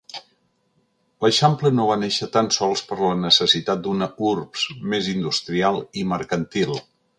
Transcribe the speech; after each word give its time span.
L'eixample 1.25 1.71
no 1.79 1.85
va 1.89 1.97
néixer 2.03 2.29
tan 2.37 2.49
sols 2.57 2.83
per 2.93 2.97
la 3.03 3.11
necessitat 3.21 3.85
d'una 3.89 4.09
urbs 4.33 4.67
més 4.95 5.13
industrial 5.15 5.81
i 6.05 6.09
mercantil. 6.19 6.79